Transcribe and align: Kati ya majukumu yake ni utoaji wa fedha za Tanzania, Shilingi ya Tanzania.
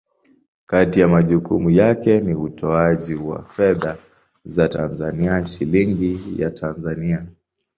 Kati 0.65 0.99
ya 0.99 1.07
majukumu 1.07 1.69
yake 1.69 2.21
ni 2.21 2.35
utoaji 2.35 3.15
wa 3.15 3.45
fedha 3.45 3.97
za 4.45 4.69
Tanzania, 4.69 5.45
Shilingi 5.45 6.41
ya 6.41 6.51
Tanzania. 6.51 7.25